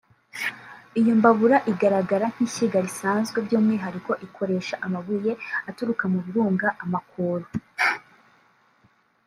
[0.99, 5.31] Iyo mbabura igaragara nk’ishyiga risanzwe by’ umwihariko ikoresha amabuye
[5.69, 7.45] aturuka ku birunga (Amakoro)